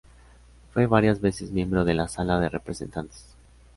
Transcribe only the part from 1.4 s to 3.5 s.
miembro de la Sala de Representantes.